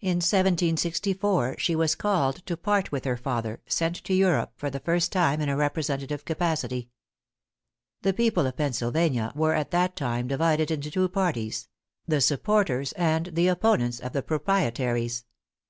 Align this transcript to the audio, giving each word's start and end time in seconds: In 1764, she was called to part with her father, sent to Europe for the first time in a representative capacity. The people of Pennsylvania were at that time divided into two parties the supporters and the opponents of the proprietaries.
In 0.00 0.20
1764, 0.22 1.56
she 1.58 1.76
was 1.76 1.94
called 1.94 2.36
to 2.46 2.56
part 2.56 2.90
with 2.90 3.04
her 3.04 3.18
father, 3.18 3.60
sent 3.66 3.96
to 4.04 4.14
Europe 4.14 4.52
for 4.56 4.70
the 4.70 4.80
first 4.80 5.12
time 5.12 5.42
in 5.42 5.50
a 5.50 5.56
representative 5.58 6.24
capacity. 6.24 6.88
The 8.00 8.14
people 8.14 8.46
of 8.46 8.56
Pennsylvania 8.56 9.32
were 9.34 9.52
at 9.52 9.70
that 9.72 9.96
time 9.96 10.28
divided 10.28 10.70
into 10.70 10.90
two 10.90 11.10
parties 11.10 11.68
the 12.08 12.22
supporters 12.22 12.92
and 12.92 13.26
the 13.34 13.48
opponents 13.48 14.00
of 14.00 14.14
the 14.14 14.22
proprietaries. 14.22 15.26